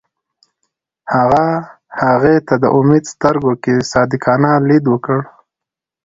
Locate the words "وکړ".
4.89-5.19